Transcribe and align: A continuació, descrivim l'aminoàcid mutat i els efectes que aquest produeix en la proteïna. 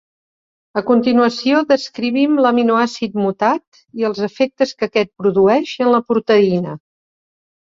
A 0.79 0.81
continuació, 0.85 1.59
descrivim 1.71 2.39
l'aminoàcid 2.45 3.19
mutat 3.25 3.81
i 4.01 4.09
els 4.09 4.25
efectes 4.31 4.75
que 4.81 4.89
aquest 4.91 5.13
produeix 5.23 5.77
en 5.87 5.93
la 5.99 6.05
proteïna. 6.11 6.77